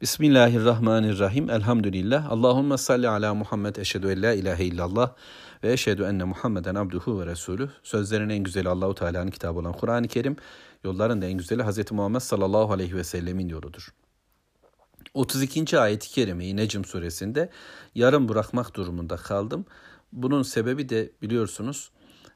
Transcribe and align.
Bismillahirrahmanirrahim. 0.00 1.50
Elhamdülillah. 1.50 2.30
Allahumme 2.30 2.78
salli 2.78 3.08
ala 3.08 3.34
Muhammed 3.34 3.76
eşhedü 3.76 4.10
en 4.10 4.22
la 4.22 4.32
ilahe 4.32 4.64
illallah 4.64 5.14
ve 5.62 5.72
eşhedü 5.72 6.02
enne 6.02 6.24
Muhammeden 6.24 6.74
abduhu 6.74 7.20
ve 7.20 7.26
resulü. 7.26 7.70
Sözlerin 7.82 8.28
en 8.28 8.44
güzeli 8.44 8.68
Allahu 8.68 8.94
Teala'nın 8.94 9.30
kitabı 9.30 9.58
olan 9.58 9.72
Kur'an-ı 9.72 10.08
Kerim, 10.08 10.36
yolların 10.84 11.22
da 11.22 11.26
en 11.26 11.38
güzeli 11.38 11.62
Hz. 11.62 11.92
Muhammed 11.92 12.20
sallallahu 12.20 12.72
aleyhi 12.72 12.96
ve 12.96 13.04
sellemin 13.04 13.48
yoludur. 13.48 13.88
32. 15.14 15.78
ayet-i 15.78 16.08
kerimeyi 16.10 16.56
Necm 16.56 16.84
suresinde 16.84 17.50
yarım 17.94 18.28
bırakmak 18.28 18.74
durumunda 18.74 19.16
kaldım. 19.16 19.64
Bunun 20.12 20.42
sebebi 20.42 20.88
de 20.88 21.12
biliyorsunuz 21.22 21.90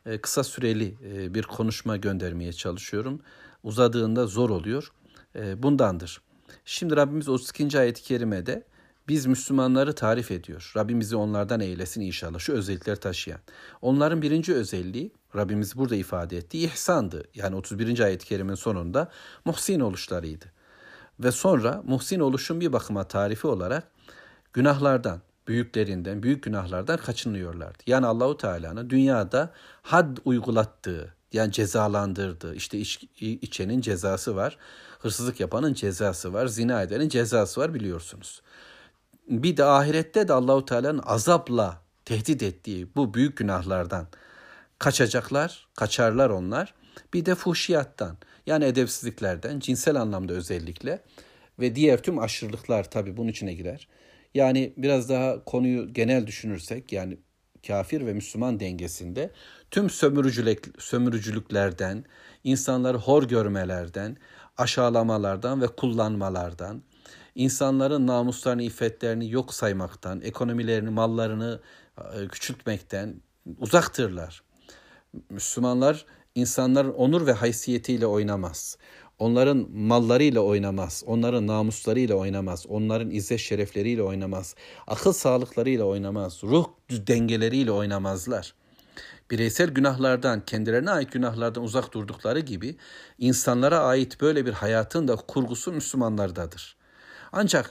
e, 0.06 0.18
kısa 0.18 0.44
süreli 0.44 0.94
e, 1.04 1.34
bir 1.34 1.42
konuşma 1.42 1.96
göndermeye 1.96 2.52
çalışıyorum. 2.52 3.20
Uzadığında 3.62 4.26
zor 4.26 4.50
oluyor. 4.50 4.92
E, 5.36 5.62
bundandır. 5.62 6.20
Şimdi 6.64 6.96
Rabbimiz 6.96 7.28
32. 7.28 7.78
ayet-i 7.78 8.02
kerimede 8.02 8.64
biz 9.08 9.26
Müslümanları 9.26 9.94
tarif 9.94 10.30
ediyor. 10.30 10.72
Rabbimizi 10.76 11.16
onlardan 11.16 11.60
eylesin 11.60 12.00
inşallah. 12.00 12.38
Şu 12.38 12.52
özellikleri 12.52 13.00
taşıyan. 13.00 13.40
Onların 13.82 14.22
birinci 14.22 14.54
özelliği 14.54 15.12
Rabbimiz 15.36 15.76
burada 15.76 15.96
ifade 15.96 16.36
ettiği 16.36 16.66
ihsandı. 16.66 17.24
Yani 17.34 17.56
31. 17.56 18.00
ayet-i 18.00 18.26
kerimenin 18.26 18.54
sonunda 18.54 19.10
muhsin 19.44 19.80
oluşlarıydı. 19.80 20.44
Ve 21.20 21.32
sonra 21.32 21.82
muhsin 21.86 22.20
oluşun 22.20 22.60
bir 22.60 22.72
bakıma 22.72 23.04
tarifi 23.04 23.46
olarak 23.46 23.90
günahlardan, 24.52 25.20
büyüklerinden, 25.48 26.22
büyük 26.22 26.42
günahlardan 26.42 26.96
kaçınıyorlardı. 26.96 27.78
Yani 27.86 28.06
Allahu 28.06 28.36
Teala'nın 28.36 28.90
dünyada 28.90 29.52
had 29.82 30.16
uygulattığı, 30.24 31.14
yani 31.32 31.52
cezalandırdığı, 31.52 32.54
işte 32.54 32.78
iç, 32.78 33.04
içenin 33.20 33.80
cezası 33.80 34.36
var, 34.36 34.58
hırsızlık 34.98 35.40
yapanın 35.40 35.74
cezası 35.74 36.32
var, 36.32 36.46
zina 36.46 36.82
edenin 36.82 37.08
cezası 37.08 37.60
var 37.60 37.74
biliyorsunuz. 37.74 38.42
Bir 39.28 39.56
de 39.56 39.64
ahirette 39.64 40.28
de 40.28 40.32
Allahu 40.32 40.64
Teala'nın 40.64 41.02
azapla 41.04 41.82
tehdit 42.04 42.42
ettiği 42.42 42.94
bu 42.94 43.14
büyük 43.14 43.36
günahlardan 43.36 44.06
kaçacaklar, 44.78 45.68
kaçarlar 45.74 46.30
onlar. 46.30 46.74
Bir 47.14 47.26
de 47.26 47.34
fuhşiyattan 47.34 48.16
yani 48.46 48.64
edepsizliklerden, 48.64 49.60
cinsel 49.60 49.96
anlamda 49.96 50.32
özellikle 50.32 51.02
ve 51.60 51.74
diğer 51.74 52.02
tüm 52.02 52.18
aşırılıklar 52.18 52.90
tabii 52.90 53.16
bunun 53.16 53.28
içine 53.28 53.54
girer. 53.54 53.88
Yani 54.34 54.72
biraz 54.76 55.08
daha 55.08 55.44
konuyu 55.44 55.92
genel 55.92 56.26
düşünürsek 56.26 56.92
yani 56.92 57.18
kafir 57.66 58.06
ve 58.06 58.12
Müslüman 58.12 58.60
dengesinde 58.60 59.30
tüm 59.70 59.90
sömürücülük, 59.90 60.74
sömürücülüklerden, 60.78 62.04
insanları 62.44 62.96
hor 62.96 63.22
görmelerden, 63.22 64.16
aşağılamalardan 64.56 65.62
ve 65.62 65.66
kullanmalardan, 65.66 66.82
insanların 67.34 68.06
namuslarını, 68.06 68.62
iffetlerini 68.62 69.30
yok 69.30 69.54
saymaktan, 69.54 70.20
ekonomilerini, 70.20 70.90
mallarını 70.90 71.60
e, 71.98 72.28
küçültmekten 72.28 73.14
uzaktırlar. 73.58 74.42
Müslümanlar 75.30 76.06
insanların 76.34 76.92
onur 76.92 77.26
ve 77.26 77.32
haysiyetiyle 77.32 78.06
oynamaz. 78.06 78.78
Onların 79.18 79.70
mallarıyla 79.70 80.40
oynamaz, 80.40 81.04
onların 81.06 81.46
namuslarıyla 81.46 82.14
oynamaz, 82.14 82.66
onların 82.66 83.10
izzet 83.10 83.40
şerefleriyle 83.40 84.02
oynamaz, 84.02 84.54
akıl 84.86 85.12
sağlıklarıyla 85.12 85.84
oynamaz, 85.84 86.44
ruh 86.44 86.66
dengeleriyle 87.06 87.72
oynamazlar. 87.72 88.54
Bireysel 89.30 89.70
günahlardan, 89.70 90.44
kendilerine 90.44 90.90
ait 90.90 91.12
günahlardan 91.12 91.62
uzak 91.62 91.94
durdukları 91.94 92.40
gibi 92.40 92.76
insanlara 93.18 93.78
ait 93.78 94.20
böyle 94.20 94.46
bir 94.46 94.52
hayatın 94.52 95.08
da 95.08 95.16
kurgusu 95.16 95.72
Müslümanlardadır. 95.72 96.76
Ancak 97.32 97.70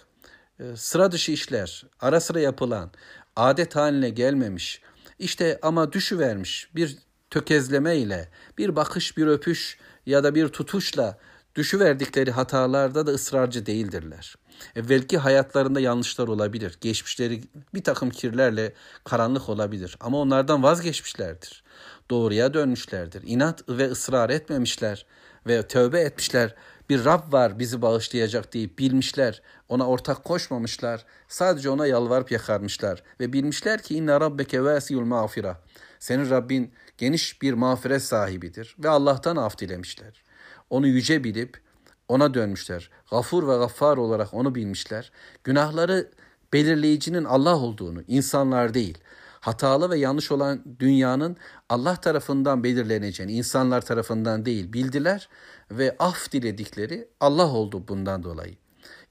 e, 0.60 0.76
sıra 0.76 1.12
dışı 1.12 1.32
işler, 1.32 1.86
ara 2.00 2.20
sıra 2.20 2.40
yapılan, 2.40 2.92
adet 3.36 3.76
haline 3.76 4.10
gelmemiş, 4.10 4.82
işte 5.20 5.60
ama 5.62 5.94
düşüvermiş 5.94 6.70
bir 6.76 6.98
tökezleme 7.30 7.98
ile, 7.98 8.30
bir 8.58 8.76
bakış, 8.76 9.18
bir 9.18 9.28
öpüş 9.28 9.78
ya 10.06 10.24
da 10.24 10.36
bir 10.36 10.48
tutuşla 10.48 11.18
düşüverdikleri 11.56 12.32
hatalarda 12.32 13.08
da 13.08 13.12
ısrarcı 13.12 13.66
değildirler. 13.66 14.36
Evvelki 14.76 15.18
hayatlarında 15.18 15.80
yanlışlar 15.80 16.28
olabilir. 16.28 16.78
Geçmişleri 16.82 17.44
bir 17.74 17.84
takım 17.84 18.10
kirlerle 18.10 18.74
karanlık 19.04 19.50
olabilir. 19.50 19.98
Ama 20.00 20.18
onlardan 20.18 20.64
vazgeçmişlerdir. 20.64 21.64
Doğruya 22.10 22.54
dönmüşlerdir. 22.54 23.24
İnat 23.26 23.70
ve 23.70 23.92
ısrar 23.92 24.30
etmemişler 24.30 25.06
ve 25.48 25.68
tövbe 25.68 26.00
etmişler. 26.00 26.56
Bir 26.90 27.06
Rab 27.06 27.34
var 27.34 27.60
bizi 27.60 27.82
bağışlayacak 27.82 28.52
diye 28.52 28.78
bilmişler. 28.78 29.42
Ona 29.70 29.88
ortak 29.88 30.24
koşmamışlar. 30.24 31.06
Sadece 31.28 31.70
ona 31.70 31.88
yalvarıp 31.88 32.32
yakarmışlar. 32.32 33.04
Ve 33.20 33.34
bilmişler 33.34 33.82
ki 33.82 33.96
inna 33.96 34.22
rabbeke 34.22 34.64
vasiyul 34.64 35.06
mağfira. 35.06 35.62
Senin 36.00 36.30
Rabbin 36.30 36.74
geniş 36.98 37.42
bir 37.42 37.54
mağfiret 37.54 38.04
sahibidir. 38.04 38.76
Ve 38.80 38.90
Allah'tan 38.90 39.36
af 39.36 39.58
dilemişler. 39.58 40.24
Onu 40.72 40.88
yüce 40.88 41.24
bilip 41.24 41.62
ona 42.08 42.34
dönmüşler. 42.34 42.90
Gafur 43.10 43.48
ve 43.48 43.58
gaffar 43.58 43.98
olarak 43.98 44.34
onu 44.34 44.56
bilmişler. 44.56 45.12
Günahları 45.44 46.10
belirleyicinin 46.54 47.24
Allah 47.24 47.58
olduğunu, 47.58 48.02
insanlar 48.08 48.74
değil. 48.74 48.98
Hatalı 49.40 49.90
ve 49.90 49.98
yanlış 49.98 50.32
olan 50.32 50.64
dünyanın 50.80 51.38
Allah 51.70 51.96
tarafından 51.96 52.64
belirleneceğini, 52.64 53.34
insanlar 53.34 53.82
tarafından 53.82 54.46
değil 54.46 54.74
bildiler 54.74 55.30
ve 55.72 55.96
af 56.00 56.32
diledikleri 56.32 57.08
Allah 57.20 57.48
oldu 57.48 57.88
bundan 57.88 58.24
dolayı. 58.24 58.56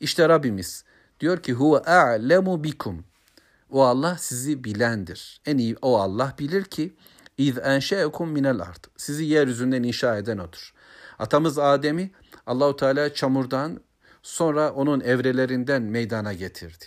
İşte 0.00 0.28
Rabbimiz 0.28 0.84
diyor 1.20 1.42
ki 1.42 1.52
huve 1.52 1.78
a'lemu 1.78 2.64
bikum. 2.64 3.04
O 3.70 3.82
Allah 3.82 4.16
sizi 4.18 4.64
bilendir. 4.64 5.40
En 5.46 5.58
iyi 5.58 5.76
o 5.82 5.98
Allah 5.98 6.34
bilir 6.38 6.64
ki 6.64 6.94
iz 7.38 7.58
enşe'ekum 7.58 8.30
minel 8.30 8.60
ard. 8.60 8.84
Sizi 8.96 9.24
yeryüzünden 9.24 9.82
inşa 9.82 10.16
eden 10.16 10.38
odur. 10.38 10.74
Atamız 11.20 11.58
Adem'i 11.58 12.10
Allahu 12.46 12.76
Teala 12.76 13.14
çamurdan 13.14 13.80
sonra 14.22 14.72
onun 14.72 15.00
evrelerinden 15.00 15.82
meydana 15.82 16.32
getirdi. 16.32 16.84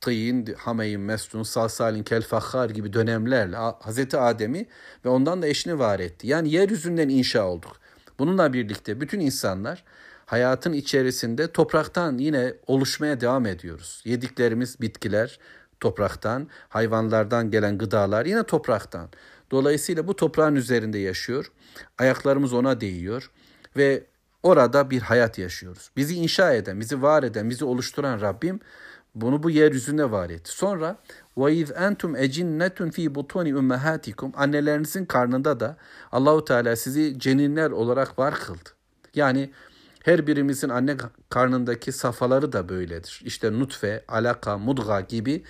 Tıyın, 0.00 0.46
Hameyin, 0.58 1.00
Mesnun, 1.00 1.42
Salsalin, 1.42 2.02
Kelfakhar 2.02 2.70
gibi 2.70 2.92
dönemlerle 2.92 3.56
Hazreti 3.56 4.18
Adem'i 4.18 4.66
ve 5.04 5.08
ondan 5.08 5.42
da 5.42 5.46
eşini 5.46 5.78
var 5.78 6.00
etti. 6.00 6.26
Yani 6.26 6.50
yeryüzünden 6.50 7.08
inşa 7.08 7.46
olduk. 7.46 7.76
Bununla 8.18 8.52
birlikte 8.52 9.00
bütün 9.00 9.20
insanlar 9.20 9.84
hayatın 10.26 10.72
içerisinde 10.72 11.52
topraktan 11.52 12.18
yine 12.18 12.54
oluşmaya 12.66 13.20
devam 13.20 13.46
ediyoruz. 13.46 14.02
Yediklerimiz 14.04 14.80
bitkiler 14.80 15.38
topraktan, 15.80 16.48
hayvanlardan 16.68 17.50
gelen 17.50 17.78
gıdalar 17.78 18.26
yine 18.26 18.42
topraktan. 18.42 19.08
Dolayısıyla 19.51 20.07
bu 20.07 20.15
toprağın 20.15 20.55
üzerinde 20.55 20.97
yaşıyor. 20.97 21.51
Ayaklarımız 21.97 22.53
ona 22.53 22.81
değiyor 22.81 23.31
ve 23.77 24.03
orada 24.43 24.89
bir 24.89 25.01
hayat 25.01 25.37
yaşıyoruz. 25.37 25.91
Bizi 25.97 26.15
inşa 26.15 26.53
eden, 26.53 26.79
bizi 26.79 27.01
var 27.01 27.23
eden, 27.23 27.49
bizi 27.49 27.65
oluşturan 27.65 28.21
Rabbim 28.21 28.59
bunu 29.15 29.43
bu 29.43 29.49
yeryüzünde 29.49 30.11
var 30.11 30.29
etti. 30.29 30.51
Sonra 30.51 30.97
وَاِذْ 31.37 31.73
entum 31.87 32.15
ecinnetun 32.15 32.89
fi 32.89 33.15
butuni 33.15 33.55
ummahatikum 33.55 34.31
annelerinizin 34.35 35.05
karnında 35.05 35.59
da 35.59 35.77
Allahu 36.11 36.45
Teala 36.45 36.75
sizi 36.75 37.19
ceninler 37.19 37.71
olarak 37.71 38.19
var 38.19 38.35
kıldı. 38.35 38.69
Yani 39.15 39.51
her 40.03 40.27
birimizin 40.27 40.69
anne 40.69 40.97
karnındaki 41.29 41.91
safhaları 41.91 42.51
da 42.51 42.69
böyledir. 42.69 43.21
İşte 43.25 43.51
nutfe, 43.51 44.05
alaka, 44.07 44.57
mudga 44.57 45.01
gibi 45.01 45.43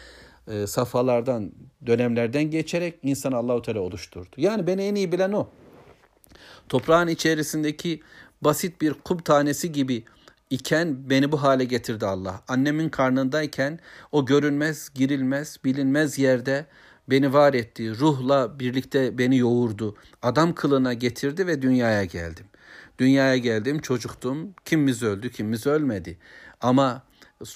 e, 0.51 0.67
safhalardan, 0.67 1.53
dönemlerden 1.87 2.51
geçerek 2.51 2.99
insan 3.03 3.33
Allahu 3.33 3.63
Teala 3.63 3.81
oluşturdu. 3.81 4.29
Yani 4.37 4.67
beni 4.67 4.83
en 4.83 4.95
iyi 4.95 5.13
bilen 5.13 5.33
o. 5.33 5.49
Toprağın 6.69 7.09
içerisindeki 7.09 8.01
basit 8.41 8.81
bir 8.81 8.93
kum 8.93 9.19
tanesi 9.19 9.73
gibi 9.73 10.05
iken 10.51 11.11
beni 11.11 11.33
bu 11.33 11.43
hale 11.43 11.65
getirdi 11.65 12.07
Allah. 12.07 12.43
Annemin 12.49 12.89
karnındayken 12.89 13.79
o 14.13 14.27
görünmez, 14.27 14.91
girilmez, 14.95 15.59
bilinmez 15.65 16.19
yerde 16.19 16.67
beni 17.11 17.33
var 17.33 17.55
etti. 17.55 17.99
Ruhla 17.99 18.59
birlikte 18.59 19.19
beni 19.19 19.37
yoğurdu. 19.39 19.97
Adam 20.23 20.55
kılına 20.55 20.93
getirdi 20.93 21.47
ve 21.47 21.63
dünyaya 21.63 22.05
geldim. 22.05 22.47
Dünyaya 22.99 23.37
geldim, 23.37 23.81
çocuktum. 23.81 24.55
Kimimiz 24.65 25.03
öldü, 25.03 25.31
kimimiz 25.31 25.67
ölmedi. 25.67 26.19
Ama 26.61 27.03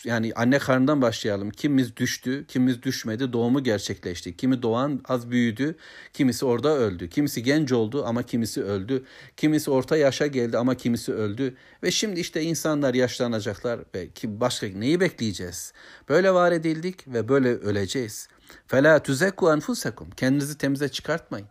yani 0.04 0.32
anne 0.36 0.58
karnından 0.58 1.02
başlayalım. 1.02 1.50
Kimimiz 1.50 1.96
düştü, 1.96 2.44
kimimiz 2.48 2.82
düşmedi, 2.82 3.32
doğumu 3.32 3.64
gerçekleşti. 3.64 4.36
Kimi 4.36 4.62
doğan 4.62 5.00
az 5.08 5.30
büyüdü, 5.30 5.76
kimisi 6.12 6.44
orada 6.44 6.76
öldü. 6.76 7.08
Kimisi 7.08 7.42
genç 7.42 7.72
oldu 7.72 8.04
ama 8.06 8.22
kimisi 8.22 8.62
öldü. 8.62 9.04
Kimisi 9.36 9.70
orta 9.70 9.96
yaşa 9.96 10.26
geldi 10.26 10.58
ama 10.58 10.74
kimisi 10.74 11.12
öldü. 11.12 11.54
Ve 11.82 11.90
şimdi 11.90 12.20
işte 12.20 12.42
insanlar 12.42 12.94
yaşlanacaklar 12.94 13.80
ve 13.94 14.10
ki 14.10 14.40
başka 14.40 14.66
neyi 14.66 15.00
bekleyeceğiz? 15.00 15.72
Böyle 16.08 16.34
var 16.34 16.52
edildik 16.52 17.08
ve 17.08 17.28
böyle 17.28 17.48
öleceğiz. 17.48 18.28
Fela 18.66 19.02
tuzekku 19.02 19.52
enfusekum. 19.52 20.10
Kendinizi 20.10 20.58
temize 20.58 20.88
çıkartmayın. 20.88 21.48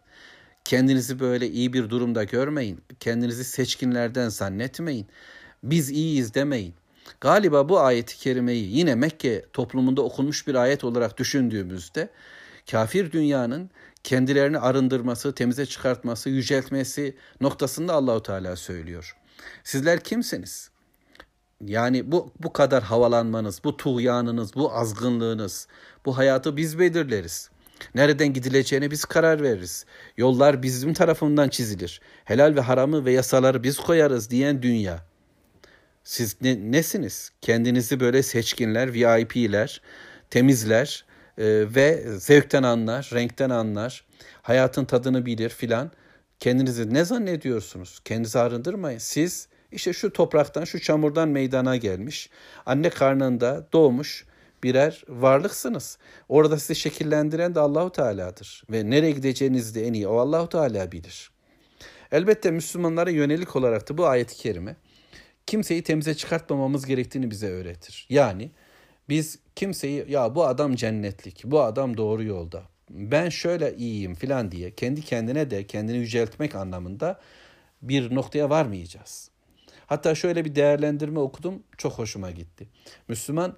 Kendinizi 0.66 1.20
böyle 1.20 1.50
iyi 1.50 1.74
bir 1.74 1.90
durumda 1.90 2.24
görmeyin. 2.24 2.82
Kendinizi 3.00 3.44
seçkinlerden 3.44 4.30
zannetmeyin. 4.30 5.08
Biz 5.64 5.90
iyiyiz 5.90 6.34
demeyin. 6.34 6.74
Galiba 7.22 7.70
bu 7.70 7.80
ayeti 7.80 8.18
kerimeyi 8.18 8.78
yine 8.78 8.96
Mekke 8.96 9.46
toplumunda 9.54 10.02
okunmuş 10.02 10.48
bir 10.48 10.56
ayet 10.56 10.84
olarak 10.84 11.18
düşündüğümüzde 11.18 12.10
kafir 12.72 13.12
dünyanın 13.12 13.70
kendilerini 14.04 14.60
arındırması, 14.60 15.36
temize 15.36 15.66
çıkartması, 15.66 16.30
yüceltmesi 16.30 17.16
noktasında 17.42 17.94
Allahu 17.94 18.24
Teala 18.24 18.56
söylüyor. 18.56 19.16
Sizler 19.64 20.00
kimsiniz? 20.00 20.70
Yani 21.66 22.12
bu 22.12 22.32
bu 22.40 22.54
kadar 22.54 22.84
havalanmanız, 22.84 23.64
bu 23.64 23.78
tuğyanınız, 23.78 24.56
bu 24.56 24.74
azgınlığınız, 24.74 25.68
bu 26.06 26.18
hayatı 26.18 26.58
biz 26.58 26.80
belirleriz. 26.80 27.50
Nereden 27.96 28.34
gidileceğine 28.34 28.92
biz 28.92 29.06
karar 29.06 29.42
veririz. 29.42 29.86
Yollar 30.18 30.64
bizim 30.64 30.94
tarafından 30.94 31.50
çizilir. 31.50 32.02
Helal 32.26 32.56
ve 32.56 32.62
haramı 32.62 33.06
ve 33.06 33.12
yasaları 33.12 33.64
biz 33.64 33.78
koyarız 33.78 34.30
diyen 34.30 34.62
dünya. 34.62 35.11
Siz 36.04 36.42
ne, 36.42 36.72
nesiniz? 36.72 37.32
Kendinizi 37.42 38.00
böyle 38.00 38.24
seçkinler, 38.24 38.94
VIP'ler, 38.94 39.82
temizler 40.30 41.06
e, 41.38 41.46
ve 41.76 42.04
zevkten 42.18 42.64
anlar, 42.64 43.10
renkten 43.14 43.50
anlar, 43.50 44.06
hayatın 44.42 44.86
tadını 44.86 45.26
bilir 45.26 45.50
filan. 45.50 45.92
Kendinizi 46.40 46.94
ne 46.94 47.06
zannediyorsunuz? 47.06 48.00
Kendinizi 48.06 48.40
arındırmayın. 48.40 48.98
Siz 48.98 49.48
işte 49.72 49.94
şu 49.94 50.14
topraktan, 50.14 50.64
şu 50.64 50.80
çamurdan 50.80 51.30
meydana 51.30 51.76
gelmiş, 51.76 52.30
anne 52.66 52.90
karnında 52.90 53.68
doğmuş 53.74 54.26
birer 54.64 55.04
varlıksınız. 55.08 55.98
Orada 56.30 56.60
sizi 56.60 56.76
şekillendiren 56.76 57.56
de 57.56 57.60
Allahu 57.60 57.92
Teala'dır 57.92 58.64
ve 58.72 58.90
nereye 58.90 59.12
gideceğinizi 59.12 59.76
de 59.76 59.88
en 59.88 59.94
iyi 59.94 60.08
o 60.08 60.18
Allahu 60.18 60.50
Teala 60.50 60.92
bilir. 60.92 61.32
Elbette 62.12 62.52
Müslümanlara 62.52 63.10
yönelik 63.10 63.56
olarak 63.56 63.90
da 63.90 63.98
bu 63.98 64.06
ayet-i 64.06 64.36
kerime 64.36 64.76
kimseyi 65.48 65.84
temize 65.84 66.14
çıkartmamamız 66.14 66.86
gerektiğini 66.86 67.32
bize 67.32 67.48
öğretir. 67.48 68.08
Yani 68.10 68.52
biz 69.10 69.40
kimseyi 69.56 70.06
ya 70.12 70.36
bu 70.36 70.46
adam 70.46 70.76
cennetlik, 70.76 71.42
bu 71.46 71.62
adam 71.62 71.98
doğru 71.98 72.24
yolda, 72.24 72.64
ben 72.90 73.30
şöyle 73.30 73.76
iyiyim 73.76 74.16
filan 74.16 74.52
diye 74.52 74.76
kendi 74.76 75.02
kendine 75.02 75.52
de 75.52 75.68
kendini 75.68 75.98
yüceltmek 75.98 76.56
anlamında 76.56 77.20
bir 77.82 78.16
noktaya 78.16 78.50
varmayacağız. 78.50 79.30
Hatta 79.88 80.16
şöyle 80.16 80.46
bir 80.46 80.56
değerlendirme 80.56 81.20
okudum, 81.20 81.64
çok 81.78 81.94
hoşuma 81.94 82.32
gitti. 82.32 82.68
Müslüman 83.08 83.58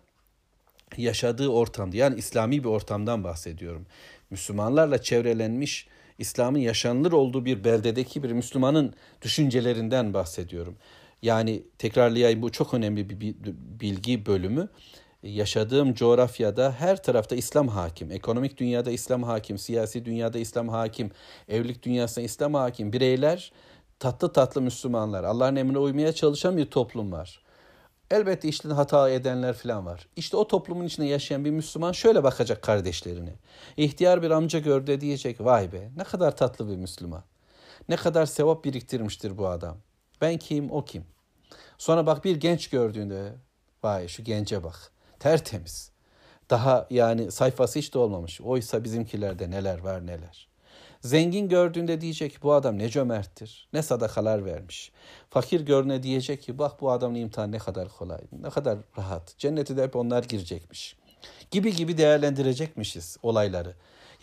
yaşadığı 0.97 1.47
ortamda 1.47 1.97
yani 1.97 2.19
İslami 2.19 2.63
bir 2.63 2.69
ortamdan 2.69 3.23
bahsediyorum. 3.23 3.85
Müslümanlarla 4.29 5.01
çevrelenmiş 5.01 5.87
İslam'ın 6.17 6.59
yaşanılır 6.59 7.11
olduğu 7.11 7.45
bir 7.45 7.63
beldedeki 7.63 8.23
bir 8.23 8.31
Müslümanın 8.31 8.93
düşüncelerinden 9.21 10.13
bahsediyorum. 10.13 10.77
Yani 11.23 11.63
tekrarlayayım 11.77 12.41
bu 12.41 12.51
çok 12.51 12.73
önemli 12.73 13.09
bir 13.09 13.35
bilgi 13.79 14.25
bölümü. 14.25 14.69
Yaşadığım 15.23 15.93
coğrafyada 15.93 16.71
her 16.71 17.03
tarafta 17.03 17.35
İslam 17.35 17.67
hakim. 17.67 18.11
Ekonomik 18.11 18.57
dünyada 18.57 18.91
İslam 18.91 19.23
hakim, 19.23 19.57
siyasi 19.57 20.05
dünyada 20.05 20.39
İslam 20.39 20.69
hakim, 20.69 21.11
evlilik 21.47 21.83
dünyasında 21.83 22.25
İslam 22.25 22.53
hakim. 22.53 22.93
Bireyler 22.93 23.51
tatlı 23.99 24.33
tatlı 24.33 24.61
Müslümanlar. 24.61 25.23
Allah'ın 25.23 25.55
emrine 25.55 25.77
uymaya 25.77 26.13
çalışan 26.13 26.57
bir 26.57 26.65
toplum 26.65 27.11
var. 27.11 27.43
Elbette 28.11 28.47
işte 28.47 28.69
hata 28.69 29.09
edenler 29.09 29.53
falan 29.53 29.85
var. 29.85 30.07
İşte 30.15 30.37
o 30.37 30.47
toplumun 30.47 30.85
içinde 30.85 31.05
yaşayan 31.07 31.45
bir 31.45 31.51
Müslüman 31.51 31.91
şöyle 31.91 32.23
bakacak 32.23 32.61
kardeşlerine. 32.61 33.33
İhtiyar 33.77 34.21
bir 34.21 34.31
amca 34.31 34.59
gördü 34.59 35.01
diyecek 35.01 35.41
vay 35.41 35.71
be 35.71 35.91
ne 35.97 36.03
kadar 36.03 36.37
tatlı 36.37 36.69
bir 36.69 36.75
Müslüman. 36.75 37.23
Ne 37.89 37.95
kadar 37.95 38.25
sevap 38.25 38.65
biriktirmiştir 38.65 39.37
bu 39.37 39.47
adam. 39.47 39.77
Ben 40.21 40.37
kim 40.37 40.71
o 40.71 40.85
kim. 40.85 41.12
Sonra 41.77 42.05
bak 42.05 42.25
bir 42.25 42.35
genç 42.35 42.69
gördüğünde 42.69 43.33
vay 43.83 44.07
şu 44.07 44.23
gence 44.23 44.63
bak 44.63 44.91
tertemiz. 45.19 45.91
Daha 46.49 46.87
yani 46.89 47.31
sayfası 47.31 47.79
hiç 47.79 47.93
de 47.93 47.97
olmamış. 47.97 48.41
Oysa 48.41 48.83
bizimkilerde 48.83 49.51
neler 49.51 49.79
var 49.79 50.07
neler. 50.07 50.47
Zengin 51.01 51.49
gördüğünde 51.49 52.01
diyecek 52.01 52.31
ki 52.31 52.37
bu 52.41 52.53
adam 52.53 52.79
ne 52.79 52.89
cömerttir, 52.89 53.67
ne 53.73 53.81
sadakalar 53.81 54.45
vermiş. 54.45 54.91
Fakir 55.29 55.61
görüne 55.61 56.03
diyecek 56.03 56.41
ki 56.41 56.57
bak 56.57 56.81
bu 56.81 56.91
adamın 56.91 57.15
imtihanı 57.15 57.51
ne 57.51 57.57
kadar 57.57 57.89
kolay, 57.89 58.21
ne 58.41 58.49
kadar 58.49 58.77
rahat. 58.97 59.37
Cenneti 59.37 59.77
de 59.77 59.83
hep 59.83 59.95
onlar 59.95 60.23
girecekmiş. 60.23 60.95
Gibi 61.51 61.75
gibi 61.75 61.97
değerlendirecekmişiz 61.97 63.17
olayları. 63.23 63.73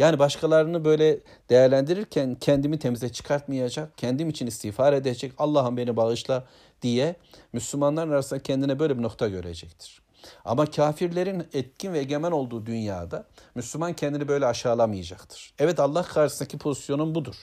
Yani 0.00 0.18
başkalarını 0.18 0.84
böyle 0.84 1.20
değerlendirirken 1.50 2.36
kendimi 2.40 2.78
temize 2.78 3.08
çıkartmayacak, 3.08 3.98
kendim 3.98 4.28
için 4.28 4.46
istiğfar 4.46 4.92
edecek, 4.92 5.32
Allah'ım 5.38 5.76
beni 5.76 5.96
bağışla 5.96 6.44
diye 6.82 7.16
Müslümanların 7.52 8.10
arasında 8.10 8.42
kendine 8.42 8.78
böyle 8.78 8.98
bir 8.98 9.02
nokta 9.02 9.28
görecektir. 9.28 10.02
Ama 10.44 10.66
kafirlerin 10.66 11.46
etkin 11.52 11.92
ve 11.92 11.98
egemen 11.98 12.30
olduğu 12.30 12.66
dünyada 12.66 13.24
Müslüman 13.54 13.92
kendini 13.92 14.28
böyle 14.28 14.46
aşağılamayacaktır. 14.46 15.54
Evet 15.58 15.80
Allah 15.80 16.02
karşısındaki 16.02 16.58
pozisyonun 16.58 17.14
budur. 17.14 17.34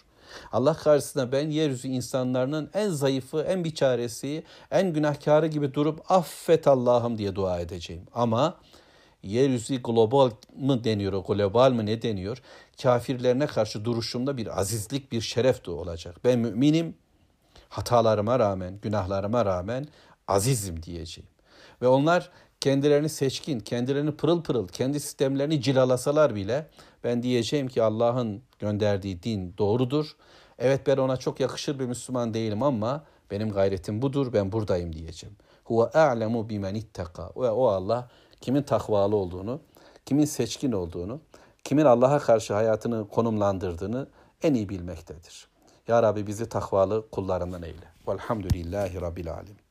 Allah 0.52 0.74
karşısında 0.74 1.32
ben 1.32 1.50
yeryüzü 1.50 1.88
insanlarının 1.88 2.70
en 2.74 2.90
zayıfı, 2.90 3.42
en 3.42 3.64
biçaresi, 3.64 4.44
en 4.72 4.94
günahkarı 4.94 5.48
gibi 5.48 5.74
durup 5.74 6.12
affet 6.12 6.68
Allah'ım 6.68 7.18
diye 7.18 7.36
dua 7.36 7.60
edeceğim. 7.60 8.04
Ama 8.14 8.58
yeryüzü 9.24 9.82
global 9.82 10.32
mı 10.60 10.84
deniyor, 10.84 11.14
global 11.26 11.72
mı 11.72 11.86
ne 11.86 12.02
deniyor? 12.02 12.42
Kafirlerine 12.82 13.48
karşı 13.48 13.86
duruşumda 13.86 14.38
bir 14.38 14.60
azizlik, 14.60 15.12
bir 15.12 15.22
şeref 15.22 15.66
de 15.66 15.72
olacak. 15.72 16.16
Ben 16.24 16.40
müminim, 16.40 16.96
hatalarıma 17.70 18.40
rağmen, 18.40 18.80
günahlarıma 18.82 19.46
rağmen 19.46 19.88
azizim 20.28 20.84
diyeceğim. 20.84 21.30
Ve 21.82 21.88
onlar 21.88 22.32
kendilerini 22.60 23.10
seçkin, 23.10 23.60
kendilerini 23.60 24.12
pırıl 24.12 24.44
pırıl, 24.44 24.68
kendi 24.68 25.00
sistemlerini 25.00 25.62
cilalasalar 25.62 26.36
bile 26.36 26.68
ben 27.04 27.24
diyeceğim 27.24 27.68
ki 27.68 27.84
Allah'ın 27.84 28.42
gönderdiği 28.60 29.24
din 29.24 29.54
doğrudur. 29.58 30.16
Evet 30.60 30.88
ben 30.88 30.98
ona 30.98 31.18
çok 31.18 31.40
yakışır 31.40 31.80
bir 31.80 31.86
Müslüman 31.86 32.34
değilim 32.34 32.64
ama 32.64 33.04
benim 33.32 33.52
gayretim 33.52 34.02
budur, 34.02 34.34
ben 34.34 34.52
buradayım 34.52 34.94
diyeceğim. 34.94 35.36
Huve 35.64 35.84
a'lemu 35.84 36.50
bimen 36.50 36.76
ittaka. 36.76 37.32
Ve 37.38 37.50
o 37.50 37.68
Allah 37.68 38.10
kimin 38.42 38.64
takvalı 38.64 39.16
olduğunu, 39.16 39.60
kimin 40.06 40.26
seçkin 40.26 40.72
olduğunu, 40.72 41.20
kimin 41.64 41.86
Allah'a 41.86 42.20
karşı 42.20 42.54
hayatını 42.54 43.08
konumlandırdığını 43.08 44.08
en 44.44 44.54
iyi 44.54 44.70
bilmektedir. 44.70 45.48
Ya 45.88 46.04
Rabbi 46.04 46.28
bizi 46.28 46.50
takvalı 46.50 47.10
kullarından 47.10 47.64
eyle. 47.64 47.86
Velhamdülillahi 48.08 49.02
Rabbil 49.02 49.34
Alemin. 49.34 49.67